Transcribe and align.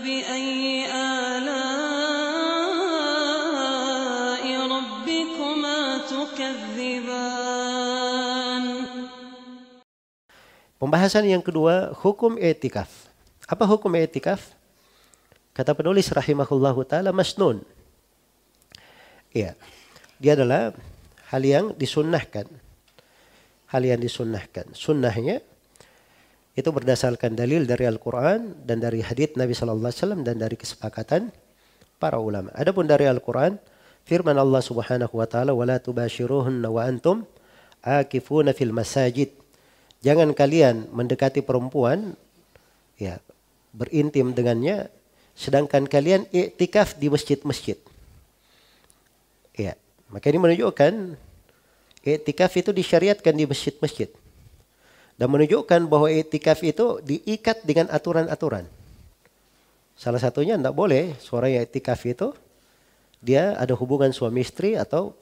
فبأي 0.00 0.88
آلاء 0.88 1.44
ربكما 4.48 5.78
تكذبان 6.08 7.36
Pembahasan 10.76 11.24
yang 11.24 11.40
kedua, 11.40 11.96
hukum 12.04 12.36
etikaf. 12.36 13.08
Apa 13.48 13.64
hukum 13.64 13.88
etikaf? 13.96 14.52
Kata 15.56 15.72
penulis 15.72 16.04
rahimahullahu 16.12 16.84
taala 16.84 17.16
masnun. 17.16 17.64
Iya. 19.32 19.56
Dia 20.20 20.36
adalah 20.36 20.76
hal 21.32 21.42
yang 21.48 21.72
disunnahkan. 21.72 22.44
Hal 23.72 23.82
yang 23.88 24.04
disunnahkan. 24.04 24.76
Sunnahnya 24.76 25.40
itu 26.51 26.67
berdasarkan 26.67 27.31
dalil 27.33 27.63
dari 27.63 27.87
Al-Quran 27.87 28.67
dan 28.67 28.83
dari 28.83 28.99
hadith 28.99 29.39
Nabi 29.39 29.55
Sallallahu 29.55 29.87
Alaihi 29.87 29.99
Wasallam 30.03 30.21
dan 30.27 30.35
dari 30.35 30.59
kesepakatan 30.59 31.31
para 31.95 32.19
ulama. 32.19 32.51
Adapun 32.51 32.89
dari 32.89 33.07
Al-Quran, 33.07 33.55
firman 34.03 34.35
Allah 34.35 34.59
Subhanahu 34.59 35.15
Wa 35.15 35.27
Taala, 35.31 35.55
"Wala 35.55 35.79
tubashiruhunna 35.79 36.67
wa 36.67 36.81
antum 36.83 37.23
akifuna 37.79 38.51
fil 38.51 38.75
masajid." 38.75 39.31
Jangan 40.01 40.33
kalian 40.35 40.91
mendekati 40.91 41.45
perempuan, 41.45 42.17
ya 42.97 43.21
berintim 43.71 44.35
dengannya, 44.35 44.91
sedangkan 45.37 45.87
kalian 45.87 46.27
iktikaf 46.33 46.99
di 46.99 47.07
masjid-masjid. 47.07 47.77
Ya, 49.55 49.77
maka 50.09 50.27
ini 50.27 50.41
menunjukkan 50.41 51.15
iktikaf 52.01 52.51
itu 52.59 52.73
disyariatkan 52.75 53.31
di 53.37 53.45
masjid-masjid. 53.45 54.09
Dan 55.21 55.29
menunjukkan 55.29 55.85
bahwa 55.85 56.09
iktikaf 56.09 56.65
itu 56.65 56.97
diikat 57.05 57.61
dengan 57.61 57.93
aturan-aturan. 57.93 58.65
Salah 59.93 60.17
satunya 60.17 60.57
tidak 60.57 60.73
boleh 60.73 61.13
yang 61.21 61.61
iktikaf 61.61 62.01
itu 62.09 62.33
dia 63.21 63.53
ada 63.53 63.77
hubungan 63.77 64.09
suami 64.09 64.41
istri 64.41 64.73
atau 64.73 65.13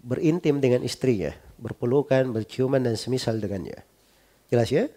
berintim 0.00 0.64
dengan 0.64 0.80
istrinya, 0.80 1.36
berpelukan, 1.60 2.24
berciuman 2.32 2.80
dan 2.80 2.96
semisal 2.96 3.36
dengannya. 3.36 3.84
Jelas 4.48 4.72
ya? 4.72 4.88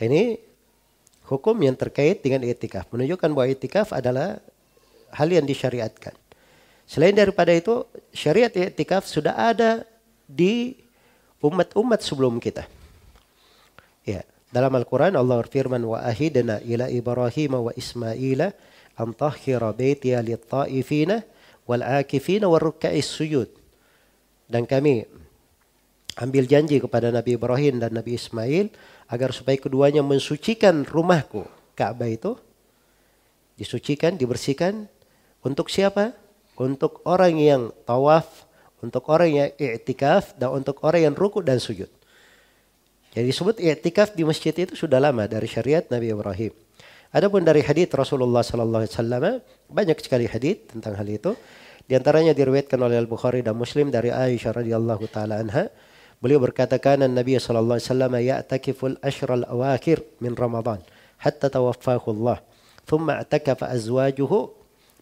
Ini 0.00 0.40
hukum 1.28 1.60
yang 1.60 1.76
terkait 1.76 2.24
dengan 2.24 2.40
etikaf. 2.48 2.88
Menunjukkan 2.96 3.28
bahwa 3.36 3.48
etikaf 3.52 3.92
adalah 3.92 4.40
hal 5.12 5.28
yang 5.28 5.44
disyariatkan. 5.44 6.16
Selain 6.88 7.12
daripada 7.12 7.52
itu, 7.52 7.84
syariat 8.16 8.48
etikaf 8.48 9.04
sudah 9.04 9.36
ada 9.36 9.84
di 10.24 10.80
umat-umat 11.40 12.00
sebelum 12.04 12.38
kita. 12.38 12.68
Ya, 14.04 14.24
dalam 14.50 14.72
Al-Quran 14.76 15.16
Allah 15.16 15.40
berfirman 15.40 15.80
wa 15.84 16.00
ahidna 16.00 16.60
ila 16.64 16.88
Ibrahim 16.88 17.70
wa 17.70 17.72
Ismaila 17.72 18.52
an 18.96 19.16
tahhira 19.16 19.72
baitiya 19.72 20.20
lit-ta'ifina 20.20 21.24
wal 21.64 21.84
akifina 21.84 22.48
wal 22.48 22.72
ruk'a'is 22.72 23.08
sujud. 23.08 23.48
Dan 24.50 24.66
kami 24.66 25.06
ambil 26.18 26.44
janji 26.44 26.82
kepada 26.82 27.14
Nabi 27.14 27.38
Ibrahim 27.38 27.78
dan 27.78 27.94
Nabi 27.94 28.18
Ismail 28.18 28.68
agar 29.06 29.30
supaya 29.30 29.56
keduanya 29.56 30.02
mensucikan 30.02 30.82
rumahku 30.82 31.46
Ka'bah 31.78 32.10
itu 32.10 32.34
disucikan, 33.56 34.18
dibersihkan 34.18 34.90
untuk 35.40 35.72
siapa? 35.72 36.12
Untuk 36.60 37.00
orang 37.08 37.40
yang 37.40 37.62
tawaf, 37.88 38.44
untuk 38.80 39.06
orang 39.12 39.30
yang 39.30 39.48
i'tikaf 39.56 40.36
dan 40.36 40.56
untuk 40.56 40.80
orang 40.84 41.12
yang 41.12 41.14
ruku 41.16 41.44
dan 41.44 41.60
sujud. 41.60 41.88
Jadi 43.10 43.26
disebut 43.26 43.58
i'tikaf 43.58 44.14
di 44.14 44.22
masjid 44.22 44.54
itu 44.54 44.78
sudah 44.78 45.02
lama 45.02 45.26
dari 45.26 45.46
syariat 45.50 45.82
Nabi 45.90 46.14
Ibrahim. 46.14 46.52
Adapun 47.10 47.42
dari 47.42 47.58
hadis 47.66 47.90
Rasulullah 47.90 48.46
sallallahu 48.46 48.86
alaihi 48.86 48.94
wasallam 48.94 49.24
banyak 49.66 49.98
sekali 49.98 50.30
hadis 50.30 50.62
tentang 50.70 50.94
hal 50.94 51.08
itu. 51.10 51.34
Di 51.90 51.98
antaranya 51.98 52.30
diriwayatkan 52.30 52.78
oleh 52.78 53.02
Al-Bukhari 53.02 53.42
dan 53.42 53.58
Muslim 53.58 53.90
dari 53.90 54.14
Aisyah 54.14 54.62
radhiyallahu 54.62 55.10
taala 55.10 55.42
anha. 55.42 55.66
Beliau 56.22 56.38
berkata 56.38 56.78
kana 56.78 57.10
Nabi 57.10 57.34
sallallahu 57.34 57.82
alaihi 57.82 57.88
wasallam 57.90 58.14
ya'takiful 58.14 58.94
ashral 59.02 59.42
awakhir 59.42 60.06
min 60.22 60.38
Ramadan 60.38 60.78
hatta 61.18 61.50
tawaffahu 61.50 62.14
Allah. 62.14 62.46
Thumma 62.86 63.18
i'takafa 63.26 63.74
azwajuhu 63.74 64.54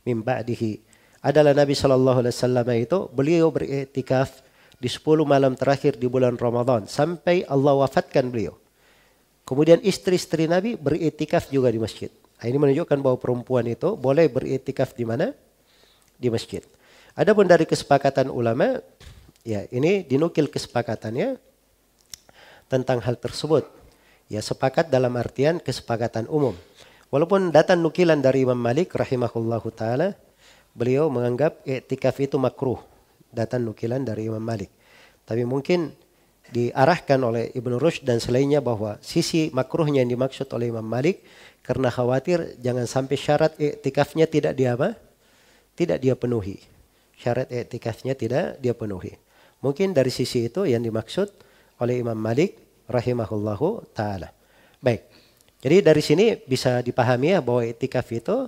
min 0.08 0.24
ba'dihi. 0.24 0.87
Adalah 1.18 1.50
Nabi 1.50 1.74
sallallahu 1.74 2.22
alaihi 2.22 2.34
wasallam 2.34 2.68
itu 2.78 2.98
beliau 3.10 3.50
beriktikaf 3.50 4.46
di 4.78 4.86
10 4.86 5.26
malam 5.26 5.58
terakhir 5.58 5.98
di 5.98 6.06
bulan 6.06 6.38
Ramadan 6.38 6.86
sampai 6.86 7.42
Allah 7.50 7.74
wafatkan 7.74 8.30
beliau. 8.30 8.54
Kemudian 9.42 9.82
istri-istri 9.82 10.46
Nabi 10.46 10.78
beriktikaf 10.78 11.50
juga 11.50 11.72
di 11.72 11.80
masjid. 11.82 12.12
Nah, 12.38 12.46
ini 12.46 12.58
menunjukkan 12.60 12.98
bahwa 13.02 13.18
perempuan 13.18 13.66
itu 13.66 13.98
boleh 13.98 14.30
beriktikaf 14.30 14.94
di 14.94 15.02
mana? 15.02 15.34
Di 16.14 16.30
masjid. 16.30 16.62
Adapun 17.18 17.50
dari 17.50 17.66
kesepakatan 17.66 18.30
ulama, 18.30 18.78
ya 19.42 19.66
ini 19.74 20.06
dinukil 20.06 20.46
kesepakatannya 20.46 21.34
tentang 22.70 23.02
hal 23.02 23.18
tersebut. 23.18 23.66
Ya 24.30 24.38
sepakat 24.38 24.92
dalam 24.92 25.16
artian 25.18 25.58
kesepakatan 25.58 26.30
umum. 26.30 26.54
Walaupun 27.08 27.50
datang 27.50 27.80
nukilan 27.80 28.20
dari 28.20 28.44
Imam 28.44 28.60
Malik 28.60 28.92
rahimahullahu 28.94 29.72
taala, 29.72 30.14
beliau 30.78 31.10
menganggap 31.10 31.66
iktikaf 31.66 32.22
itu 32.22 32.38
makruh. 32.38 32.78
Datang 33.34 33.66
nukilan 33.66 34.06
dari 34.06 34.30
Imam 34.30 34.40
Malik. 34.40 34.70
Tapi 35.26 35.42
mungkin 35.42 35.90
diarahkan 36.48 37.18
oleh 37.20 37.50
Ibnu 37.52 37.76
Rushd 37.76 38.06
dan 38.06 38.22
selainnya 38.22 38.62
bahwa 38.62 38.96
sisi 39.02 39.50
makruhnya 39.50 40.00
yang 40.00 40.14
dimaksud 40.14 40.46
oleh 40.54 40.70
Imam 40.70 40.86
Malik 40.86 41.26
karena 41.66 41.90
khawatir 41.90 42.56
jangan 42.62 42.86
sampai 42.86 43.16
syarat 43.18 43.52
iktikafnya 43.58 44.30
tidak 44.30 44.54
dia 44.56 44.78
apa? 44.78 44.96
Tidak 45.76 45.98
dia 46.00 46.16
penuhi 46.16 46.78
syarat 47.18 47.50
etikasnya 47.50 48.14
tidak 48.14 48.62
dia 48.62 48.72
penuhi. 48.72 49.18
Mungkin 49.58 49.90
dari 49.90 50.14
sisi 50.14 50.46
itu 50.46 50.62
yang 50.62 50.86
dimaksud 50.86 51.34
oleh 51.82 51.98
Imam 51.98 52.14
Malik 52.14 52.54
rahimahullahu 52.86 53.90
taala. 53.90 54.30
Baik. 54.78 55.10
Jadi 55.58 55.76
dari 55.82 55.98
sini 55.98 56.26
bisa 56.38 56.78
dipahami 56.78 57.34
ya 57.34 57.42
bahwa 57.42 57.66
etikaf 57.66 58.06
itu 58.14 58.46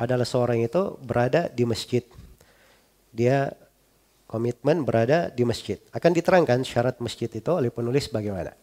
adalah 0.00 0.24
seorang 0.24 0.64
itu 0.64 0.96
berada 1.04 1.52
di 1.52 1.68
masjid. 1.68 2.00
Dia 3.12 3.52
komitmen 4.24 4.80
berada 4.88 5.28
di 5.28 5.44
masjid. 5.44 5.76
Akan 5.92 6.16
diterangkan 6.16 6.64
syarat 6.64 6.96
masjid 7.04 7.28
itu 7.28 7.50
oleh 7.52 7.68
penulis 7.68 8.08
bagaimana. 8.08 8.56